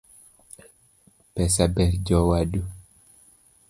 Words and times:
Pesa 1.33 1.63
ber 1.75 1.91
jowadu 2.05 2.61